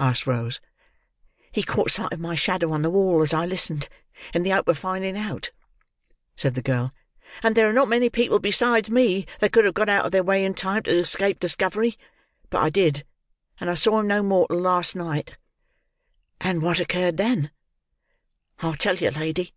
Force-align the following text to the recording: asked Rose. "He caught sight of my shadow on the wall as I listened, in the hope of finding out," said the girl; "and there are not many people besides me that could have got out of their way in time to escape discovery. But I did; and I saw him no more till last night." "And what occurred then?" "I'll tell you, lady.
asked 0.00 0.26
Rose. 0.26 0.60
"He 1.52 1.62
caught 1.62 1.92
sight 1.92 2.12
of 2.12 2.18
my 2.18 2.34
shadow 2.34 2.72
on 2.72 2.82
the 2.82 2.90
wall 2.90 3.22
as 3.22 3.32
I 3.32 3.46
listened, 3.46 3.88
in 4.34 4.42
the 4.42 4.50
hope 4.50 4.66
of 4.66 4.76
finding 4.76 5.16
out," 5.16 5.52
said 6.34 6.56
the 6.56 6.60
girl; 6.60 6.92
"and 7.40 7.54
there 7.54 7.70
are 7.70 7.72
not 7.72 7.86
many 7.86 8.10
people 8.10 8.40
besides 8.40 8.90
me 8.90 9.26
that 9.38 9.52
could 9.52 9.64
have 9.64 9.74
got 9.74 9.88
out 9.88 10.04
of 10.06 10.10
their 10.10 10.24
way 10.24 10.44
in 10.44 10.54
time 10.54 10.82
to 10.82 10.90
escape 10.90 11.38
discovery. 11.38 11.96
But 12.48 12.62
I 12.62 12.70
did; 12.70 13.04
and 13.60 13.70
I 13.70 13.74
saw 13.76 14.00
him 14.00 14.08
no 14.08 14.24
more 14.24 14.48
till 14.48 14.58
last 14.58 14.96
night." 14.96 15.36
"And 16.40 16.62
what 16.62 16.80
occurred 16.80 17.16
then?" 17.16 17.52
"I'll 18.58 18.74
tell 18.74 18.96
you, 18.96 19.12
lady. 19.12 19.54